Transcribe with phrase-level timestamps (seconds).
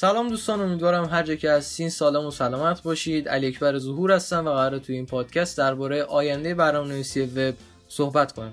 [0.00, 3.28] سلام دوستان امیدوارم هر جا که هستین سالم و سلامت باشید.
[3.28, 7.54] علی اکبر ظهور هستم و قرار توی این پادکست درباره آینده برنامه‌نویسی وب
[7.88, 8.52] صحبت کنم.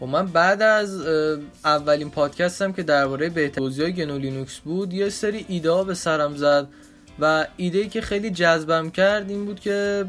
[0.00, 1.06] خب من بعد از
[1.64, 6.68] اولین پادکستم که درباره بهترین گنو لینوکس بود یه سری ایده به سرم زد
[7.20, 10.04] و ایده ای که خیلی جذبم کرد این بود که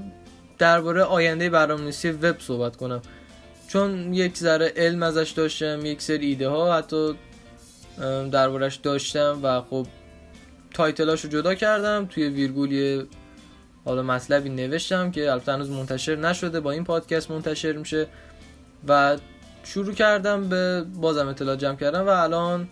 [0.58, 3.02] درباره آینده برنامه‌نویسی وب صحبت کنم.
[3.74, 7.16] چون یک ذره علم ازش داشتم یک سری ایده ها حتی
[8.32, 9.88] دربارش داشتم و خب
[10.74, 12.06] تایتلاشو جدا کردم.
[12.06, 13.06] توی ویرگول
[13.86, 18.08] حالا مطلبی نوشتم که البته هنوز منتشر نشده با این پادکست منتشر میشه.
[18.88, 19.18] و
[19.64, 22.68] شروع کردم به بازم اطلاع جمع کردم و الان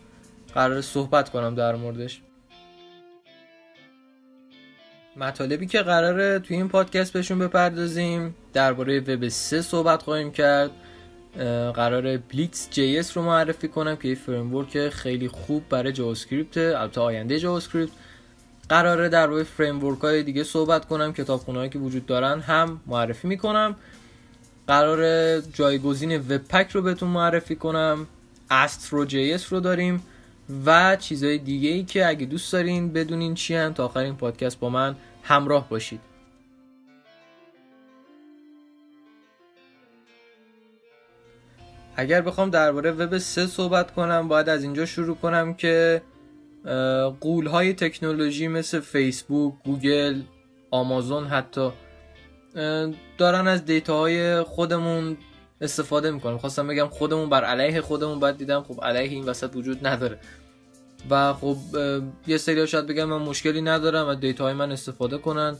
[0.54, 2.22] قرار صحبت کنم در موردش.
[5.16, 10.72] مطالبی که قراره توی این پادکست بهشون بپردازیم درباره وب 3 صحبت خواهیم کرد.
[11.74, 17.40] قراره Blitz JS رو معرفی کنم که یه framework خیلی خوب برای JavaScript البته آینده
[17.40, 17.92] JavaScript
[18.70, 23.76] قراره در روی framework های دیگه صحبت کنم کتابخونه‌ای که وجود دارن هم معرفی می‌کنم.
[24.68, 28.08] قراره جایگزین Webpack رو بهتون معرفی کنم.
[28.50, 30.04] Astro JS رو داریم
[30.66, 34.60] و چیزهای دیگه ای که اگه دوست دارین بدونین چی هم تا آخر این پادکست
[34.60, 36.11] با من همراه باشید.
[41.96, 46.02] اگر بخوام درباره وب 3 صحبت کنم باید از اینجا شروع کنم که
[47.20, 50.22] قول های تکنولوژی مثل فیسبوک، گوگل،
[50.72, 51.72] آمازون حتی
[53.18, 55.18] دارن از دیتاهای خودمون
[55.62, 58.64] استفاده می‌کنم خواستم بگم خودمون بر علیه خودمون بعد دیدم.
[58.64, 60.20] خب علیه این وسط وجود نداره.
[61.10, 61.58] و خب
[62.28, 65.58] یه سری شاید بگم من مشکلی ندارم از دیتاهای من استفاده کنن.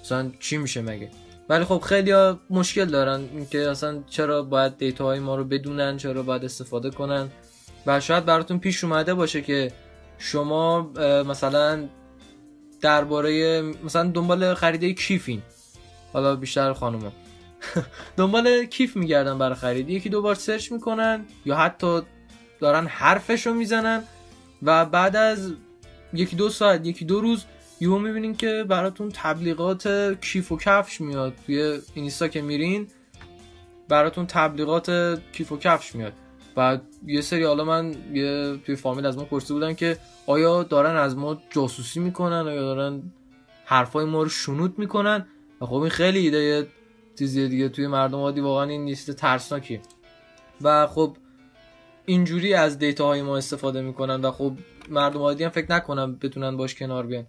[0.00, 1.10] مثلا چی میشه مگه؟
[1.48, 6.22] ولی خب خیلی ها مشکل دارن که اصلا چرا باید دیتاهای ما رو بدونن چرا
[6.22, 7.28] باید استفاده کنن.
[7.86, 9.72] و شاید براتون پیش اومده باشه که
[10.18, 10.82] شما
[11.28, 11.88] مثلا
[12.80, 15.42] درباره مثلا دنبال خریده کیفین
[16.12, 17.12] حالا بیشتر خانوما.
[18.16, 19.90] دنبال کیف میگردن برای خرید.
[19.90, 22.00] یکی دو بار سرچ می‌کنن یا حتی
[22.60, 24.02] دارن حرفش رو می‌زنن
[24.62, 25.52] و بعد از
[26.12, 27.44] یکی دو ساعت یکی دو روز
[27.84, 29.88] یهو می‌بینین که براتون تبلیغات
[30.20, 32.88] کیف و کفش میاد توی اینستا که میرین.
[33.88, 36.12] براتون تبلیغات کیف و کفش میاد.
[36.56, 40.96] و یه سری حالا من یه توی فامیل از ما پرسیده بودن که آیا دارن
[40.96, 43.02] از ما جاسوسی می‌کنن؟ آیا دارن
[43.64, 45.26] حرفای ما رو شنود می‌کنن؟
[45.60, 46.68] و خب این خیلی ایده
[47.18, 47.68] چیزی دیگه.
[47.68, 49.80] توی مردم عادی واقعا این نیست ترسناکی
[50.62, 51.16] و خب
[52.06, 54.52] اینجوری از دیتا های ما استفاده می‌کنن و خب
[54.88, 57.26] مردم عادی هم فکر نکنم بتونن باش کنار بیان.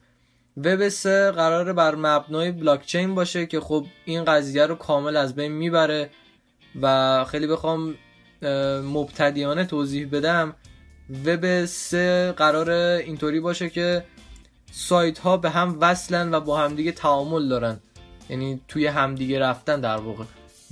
[0.57, 5.35] وب 3 قراره بر مبنای بلاک چین باشه که خب این قضیه رو کامل از
[5.35, 6.09] بین می‌بره
[6.81, 7.95] و خیلی بخوام
[8.83, 10.55] مبتدیانه توضیح بدم.
[11.25, 14.03] وب 3 قرار اینطوری باشه که
[14.71, 17.79] سایت ها به هم وصلن و با همدیگه تعامل دارن.
[18.29, 20.23] یعنی توی همدیگه رفتن در واقع.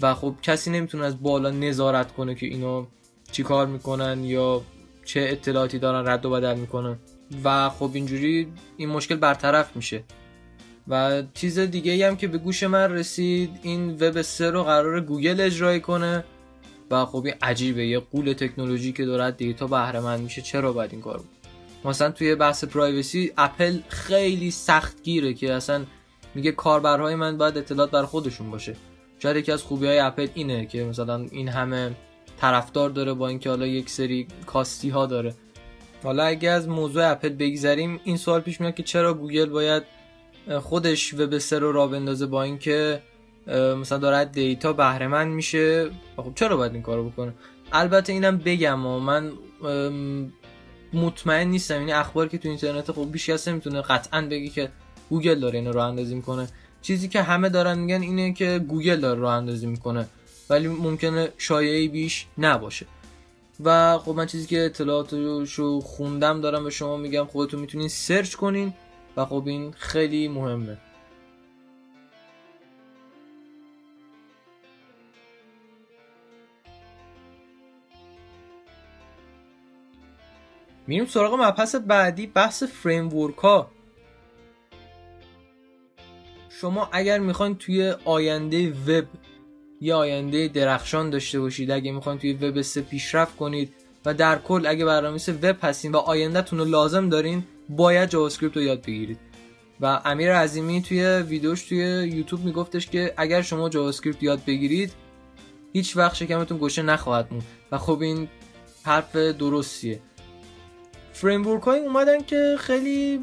[0.01, 2.85] و خب کسی نمی‌تونه از بالا نظارت کنه که اینو
[3.31, 4.61] چیکار می‌کنن یا
[5.05, 6.97] چه اطلاعاتی دارن رد و بدل می‌کنن.
[7.43, 10.03] و خب اینجوری این مشکل برطرف میشه.
[10.87, 15.01] و چیز دیگه ای هم که به گوش من رسید این وب 3 رو قراره
[15.01, 16.23] گوگل اجرایی کنه.
[16.91, 20.91] و خب این عجیبه یه غول تکنولوژی که داره data بهره مند میشه چرا باید
[20.91, 21.29] این کارو بکنه
[21.85, 25.85] مثلا توی بحث privacy اپل خیلی سخت گیره که اصلا
[26.35, 28.75] میگه کاربرهای من باید اطلاعات بر خودشون باشه.
[29.19, 31.91] شاید یکی از خوبی های اپل اینه که مثلا این همه
[32.37, 35.33] طرفدار داره با اینکه حالا یک سری کاستی ها داره.
[36.03, 39.83] حالا اگه از موضوع اپل بگذریم این سوال پیش میاد که چرا گوگل باید
[40.61, 43.01] خودش وب سر رو راه بندازه با اینکه
[43.77, 45.89] مثلا داره data بهره میشه.
[46.17, 47.33] خب چرا باید این کارو بکنه؟
[47.71, 49.31] البته اینم بگم و من
[50.93, 51.79] مطمئن نیستم.
[51.79, 54.69] این اخبار که تو اینترنت خب هیچ کس نمی‌تونه قطعا بگی که
[55.09, 56.47] گوگل داره اینو راه اندازی می‌کنه.
[56.81, 60.07] چیزی که همه دارن میگن اینه که گوگل داره راه اندازی می‌کنه.
[60.49, 62.85] ولی ممکنه شایعه‌ای بیش نباشه.
[63.63, 68.73] و خب من چیزی که اطلاعاتشو خوندم دارم به شما میگم خودتون می‌تونین search کنین
[69.17, 70.77] و خب این خیلی مهمه.
[80.87, 83.71] میریم سراغ مبحث بعدی بحث framework ها.
[86.49, 89.05] شما اگر می‌خواین توی آینده وب
[89.83, 91.71] یه آینده درخشان داشته باشید.
[91.71, 93.73] اگه می‌خواین توی وب 3 پیشرفت کنید
[94.05, 98.63] و در کل اگه برنامه‌نویس وب هستین و آیندهتون رو لازم دارین باید JavaScript رو
[98.63, 99.19] یاد بگیرید.
[99.81, 101.77] و امیر عظیمی توی ویدیوش توی
[102.13, 104.93] یوتیوب میگفتش که اگر شما JavaScript یاد بگیرید
[105.73, 107.43] هیچ وقت شکمتون گشنه نخواهد موند.
[107.71, 108.27] و خب این
[108.83, 109.99] حرف درستیه.
[111.13, 113.19] framework هایی اومدن که خیلی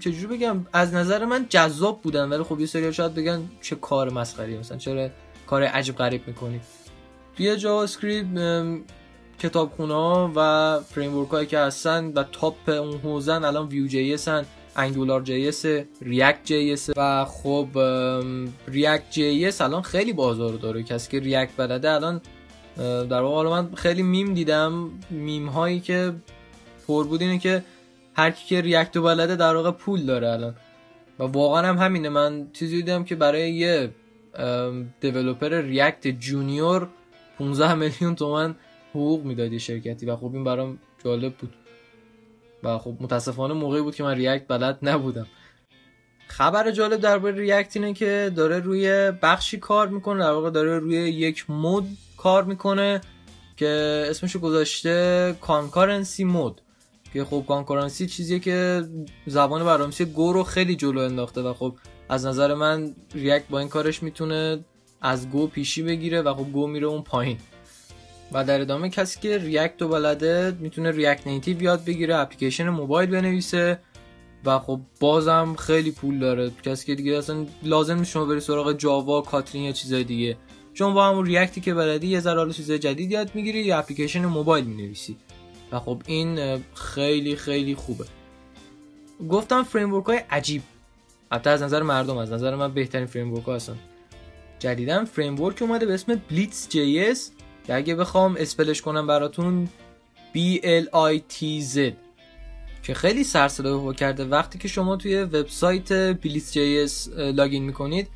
[0.00, 2.28] چجوری بگم از نظر من جذاب بودن.
[2.28, 5.08] ولی خب یه سری شاید بگن چه کار مسخره‌ای مثلا چرا
[5.50, 6.60] کار عجیب غریب می‌کنی.
[7.36, 8.28] توی JavaScript
[9.38, 14.28] کتابخونه و framework هایی که هستن و top اون حوزن الان Vue JS
[14.76, 15.66] Angular JS
[16.02, 17.68] React JS و خب
[18.68, 20.82] React JS الان خیلی بازار داره.
[20.82, 22.20] کسی که React بلده الان
[23.10, 24.90] در واقع من خیلی میم دیدم.
[25.10, 26.14] میم هایی که
[26.86, 27.64] پر بود اینه که
[28.14, 30.54] هر کی که React بلده در واقع پول داره الان.
[31.18, 32.08] و واقعا هم همینه.
[32.08, 33.90] من چیزی دیدم که برای یه
[35.00, 36.88] developer React junior
[37.38, 38.54] 15 میلیون تومن
[38.90, 41.54] حقوق می‌داد یه شرکتی و خب این برام جالب بود.
[42.62, 45.26] و خب متاسفانه موقعی بود که من React بلد نبودم.
[46.26, 50.94] خبر جالب درباره React اینه که داره روی بخشی کار می‌کنه در واقع داره روی
[50.94, 53.00] یک mode کار می‌کنه
[53.56, 56.60] که اسمشو گذاشته concurrency mode
[57.12, 58.84] که خب concurrency چیزیه که
[59.26, 61.74] زبان برنامه‌نویسی Go رو خیلی جلو انداخته و خب
[62.08, 64.64] از نظر من React با این کارش می‌تونه
[65.00, 67.38] از Go پیشی بگیره و خب Go میره اون پایین.
[68.32, 73.10] و در ادامه کسی که React رو بلده می‌تونه React Native یاد بگیره اپلیکیشن موبایل
[73.10, 73.78] بنویسه
[74.44, 76.50] و خب بازم خیلی پول داره.
[76.62, 80.36] کسی که دیگه اصلا لازم شما بری سراغ Java Kotlin یا چیزای دیگه.
[80.74, 84.26] چون با همون React ی که بلدی یه ذره چیزای جدید یاد می‌گیری یا اپلیکیشن
[84.26, 85.16] موبایل می‌نویسی.
[85.72, 88.04] و خب این خیلی خیلی خوبه.
[89.30, 90.62] گفتم framework های عجیب.
[91.32, 93.78] حتی از نظر مردم از نظر من بهترین framework ها هستن.
[94.58, 97.30] جدیدا framework اومده به اسم Blitz JS
[97.66, 99.68] که اگه بخوام spell ش کنم براتون
[100.34, 101.92] B L I T Z.
[102.82, 104.24] که خیلی سر و صدا کرده.
[104.24, 108.08] وقتی که شما توی وبسایت Blitz JS login می‌کنید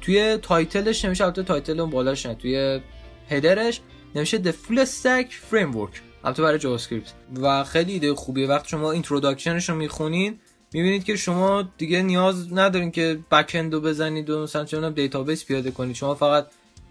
[0.00, 2.80] توی title ش نوشته البته title اون بالاش نه توی
[3.28, 3.80] header ش
[4.14, 5.96] نوشته The Full Stack Framework.
[6.24, 7.12] البته برای JavaScript
[7.42, 8.46] و خیلی ایده خوبیه.
[8.46, 10.40] وقتی شما introduction ش رو می‌خونین
[10.72, 15.70] می‌بینید که شما دیگه نیاز ندارین که back رو بزنید و مثلا یه database پیاده
[15.70, 15.96] کنید.
[15.96, 16.46] شما فقط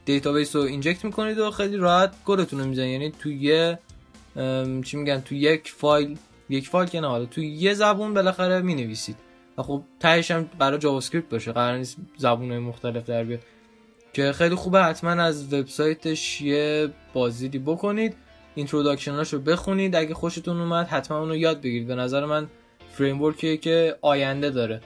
[0.06, 2.92] database رو inject می‌کنید و خیلی راحت کدتون رو می‌زنید.
[2.92, 3.80] یعنی تو یه
[4.84, 6.18] چی میگن؟ تو یک فایل
[6.50, 9.16] یک فایل که نه تو یه زبون بالاخره می‌نویسید.
[9.58, 13.40] و خب تهش هم برای JavaScript باشه قرار نیست زبونهای مختلف در بیاد.
[14.14, 18.16] که خیلی خوبه حتما از وبسایتش یه بازدیدی بکنید
[18.56, 19.96] introduction اشو بخونید.
[19.96, 21.88] اگه خوشتون اومد حتما اونو یاد بگیرید.
[21.88, 22.48] به نظر من
[22.92, 24.82] framework یه که آینده داره.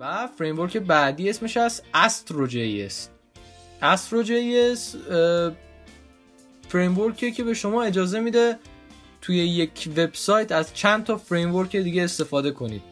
[0.00, 4.96] و framework بعدی اسمش هست Astro JS Astro JS
[6.68, 8.58] framework یه که به شما اجازه میده
[9.20, 12.82] توی یک وبسایت از چند تا framework دیگه استفاده کنید.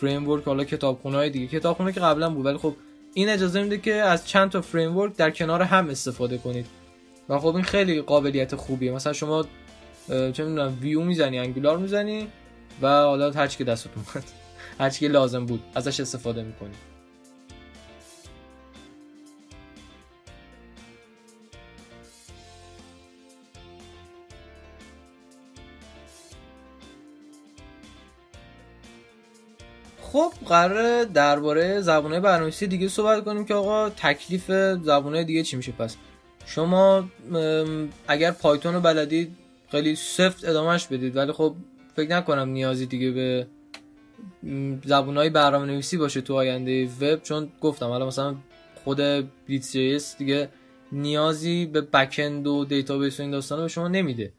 [0.00, 1.46] framework حالا کتابخونه های دیگه.
[1.46, 2.76] کتابخونه که قبلا بود ولی خب
[3.14, 6.66] این اجازه میده که از چند تا framework در کنار هم استفاده کنید.
[7.28, 8.92] و خب این خیلی قابلیت خوبیه.
[8.92, 9.46] مثلا شما
[10.08, 12.28] چه می‌دونم Vue می‌زنی Angular می‌زنی
[12.82, 14.24] و حالا هر چی که دستت اومد.
[14.80, 16.74] هر چی که لازم بود ازش استفاده می‌کنی.
[30.02, 34.50] خب قرار درباره زبانه برنامه‌نویسی دیگه صحبت کنیم که آقا تکلیف
[34.82, 35.96] زبانه دیگه چی میشه؟ پس
[36.46, 37.08] شما
[38.08, 39.36] اگر Python رو بلدید
[39.70, 41.16] خیلی سفت ادامهش بدید.
[41.16, 41.54] ولی خب
[41.96, 43.46] فکر نکنم نیازی دیگه به
[44.84, 47.22] زبون های برنامه نویسی باشه تو آینده وب.
[47.22, 48.34] چون گفتم حالا مثلا
[48.84, 48.96] خود
[49.48, 50.48] Blitz JS دیگه
[50.92, 54.32] نیازی به backend و database و این داستانا به شما نمیده.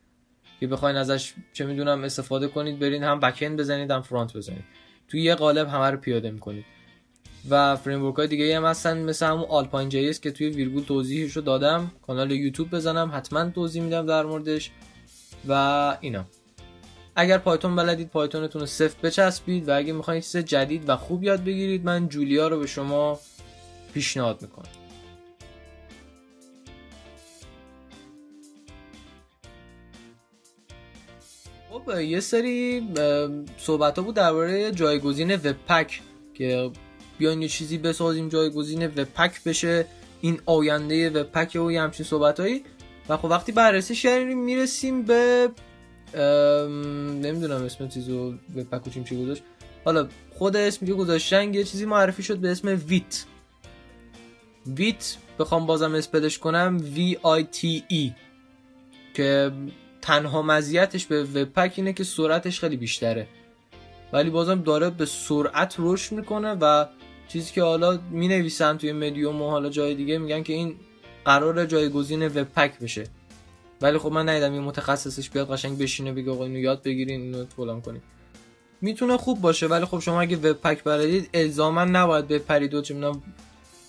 [0.59, 4.63] که بخواین ازش چه می‌دونم استفاده کنید برین هم backend بزنید هم front بزنید.
[5.07, 6.65] توی یه قالب همه رو پیاده می‌کنید.
[7.49, 11.41] و فریم های دیگه هم هستن مثل همون Alpine JS که توی ویرگول توضیحش رو
[11.41, 11.91] دادم.
[12.07, 14.71] کانال یوتیوب بزنم حتما توضیح میدم در موردش.
[15.47, 16.25] و اینا.
[17.15, 21.43] اگر پایتون بلدید پایتونتون رو صفر بچسبید و اگه می‌خواید چیز جدید و خوب یاد
[21.43, 23.19] بگیرید من جولیا رو به شما
[23.93, 24.69] پیشنهاد می‌کنم.
[31.69, 32.87] خب یه سری
[33.57, 36.01] صحبت ها بود درباره جایگزین وب پک
[36.33, 36.71] که
[37.17, 39.85] بیاین یه چیزی بسازیم جایگزین وب پک بشه
[40.21, 42.63] این آینده وب پک و یه همچین صحبتهایی.
[43.09, 45.49] و خب وقتی بررسی کردیم می‌رسیم به
[47.23, 49.43] نمی‌دونم اسم چیزو وب پک چی گذاشت.
[49.85, 53.25] حالا خود اسم که گذاشتن یه چیزی معرفی شد به اسم ویت.
[54.67, 58.11] ویت بخوام بازم اسپلش کنم V I T E
[59.13, 59.51] که
[60.01, 63.27] تنها مزیتش به وب پک اینه که سرعتش خیلی بیشتره.
[64.13, 66.85] ولی بازم داره به سرعت رشد می‌کنه و
[67.27, 70.75] چیزی که حالا می نویسن توی مدیوم و حالا جای دیگه میگن که این
[71.27, 73.03] قرار جایگزین Webpack بشه.
[73.81, 77.45] ولی خب من ندیدم یه متخصصش بیاد قشنگ بشینه بگه آقا اینو یاد بگیرین اینو
[77.45, 78.01] فلان کنین.
[78.81, 83.21] می‌تونه خوب باشه ولی خب شما اگه Webpack بلدید الزاما نباید بپرید و چه می‌دونم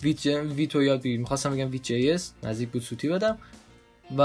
[0.02, 1.21] ویت ویتو یاد بگیرید.
[1.21, 3.38] می‌خواستم بگم Vite JS نزدیک بود سوتی بدم.
[4.18, 4.23] و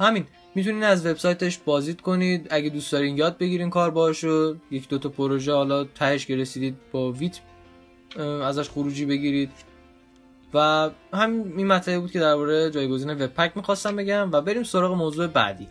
[0.00, 2.46] همین می‌تونین از وبسایتش بازدید کنید.
[2.50, 6.76] اگه دوست دارین یاد بگیرین کار باشو یک دو تا پروژه حالا تهش که رسیدید
[6.92, 7.40] با Vite
[8.44, 9.50] ازش خروجی بگیرید.
[10.54, 15.26] و همین این مطلبی بود که درباره جایگزین Webpack می‌خواستم بگم و بریم سراغ موضوع
[15.26, 15.68] بعدی.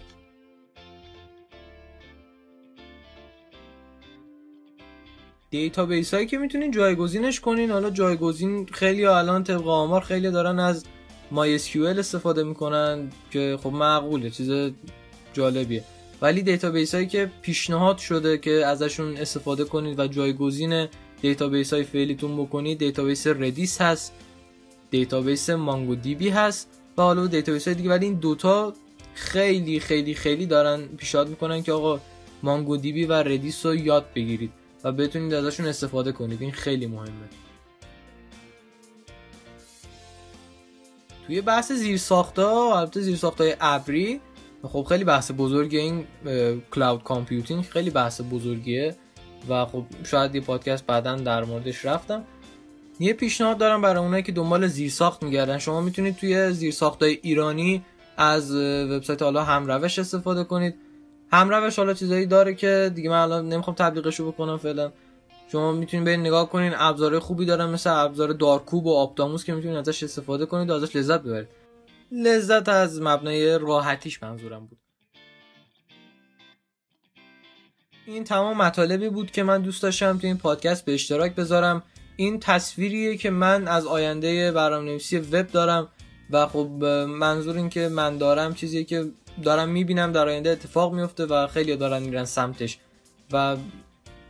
[5.50, 7.72] database هایی که می‌تونین جایگزینش کنین.
[7.72, 10.86] حالا جایگزین خیلی الان طبق آمار خیلی دارن از
[11.32, 14.74] MySQL استفاده می‌کنن که خب معقوله چیز
[15.34, 15.84] جالبیه.
[16.22, 20.88] ولی database هایی که پیشنهاد شده که ازشون استفاده کنید و جایگزین
[21.22, 24.14] database های فعلیتون بکنید database Redis هست.
[24.92, 28.74] database MongoDB هست و حالا database دیگه ولی این دوتا
[29.14, 32.00] خیلی خیلی خیلی دارن پیشنهاد می‌کنن که آقا
[32.44, 34.52] MongoDB و Redis رو یاد بگیرید
[34.84, 36.42] و بتونید ازشون استفاده کنید.
[36.42, 37.30] این خیلی مهمه.
[41.28, 44.22] توی بحث زیر ساختا البته زیر های ابری
[44.64, 46.06] خب خیلی بحث بزرگی این
[46.72, 48.96] کلاود کامپیوتینگ خیلی بحث بزرگیه
[49.50, 52.24] و خب شاید یه پادکست بعدا در موردش رفتم.
[53.02, 55.58] یه پیشنهاد دارم برای اونایی که دنبال زیرساخت میگردن.
[55.58, 57.86] شما می‌تونید توی زیرساختای ایرانی
[58.18, 60.76] از وبسایت حالا همروش استفاده کنید.
[61.32, 64.92] همروش حالا چیزایی داره که دیگه من الان نمی‌خوام تبلیغشو بکنم فعلا.
[65.52, 69.78] شما می‌تونید برید نگاه کنین ابزار خوبی دارن مثل ابزار دارکوب و آپتاموس که می‌تونید
[69.78, 71.48] ازش استفاده کنید و ازش لذت ببرید.
[72.12, 74.80] لذت از مبنای راحتیش منظورم بود.
[78.06, 81.84] این تمام مطالبی بود که من دوست داشتم تو این پادکست به اشتراک بذارم.
[82.22, 85.90] این تصویریه که من از آینده برنامه‌نویسی وب دارم
[86.30, 86.68] و خب
[87.08, 89.06] منظور این که من دارم چیزی که
[89.44, 92.78] دارم می‌بینم در آینده اتفاق میفته و خیلی دارن میرن سمتش.
[93.32, 93.58] و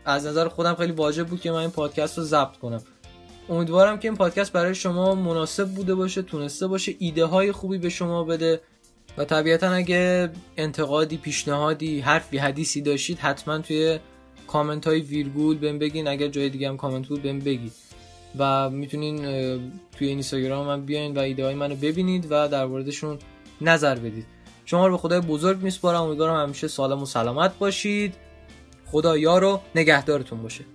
[0.05, 2.81] از نظر خودم خیلی واجب بود که من این پادکست رو ضبط کنم.
[3.50, 7.89] امیدوارم که این پادکست برای شما مناسب بوده باشه تونسته باشه ایده های خوبی به
[7.89, 8.62] شما بده
[9.17, 14.00] و طبیعتا اگه انتقادی پیشنهادی حرفی حدیثی داشتید حتما توی
[14.48, 17.71] کامنت های ویرگول بهم بگین اگر جای دیگه هم کامنت بود بهم بگید.
[18.38, 19.17] و می‌تونین
[19.98, 23.19] توی اینستاگرام من بیاین و ایده های منو ببینید و در موردشون
[23.62, 24.25] نظر بدید.
[24.65, 26.01] شما رو به خدای بزرگ میسپارم.
[26.01, 28.15] امیدوارم همیشه سالم و سلامت باشید.
[28.86, 30.65] خدا یار و نگهدارتون باشه.